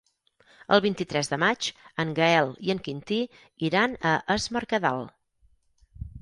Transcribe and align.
El 0.75 0.79
vint-i-tres 0.85 1.27
de 1.33 1.37
maig 1.43 1.67
en 2.03 2.13
Gaël 2.19 2.53
i 2.69 2.73
en 2.75 2.81
Quintí 2.87 3.19
iran 3.69 3.95
a 4.13 4.15
Es 4.37 4.49
Mercadal. 4.59 5.07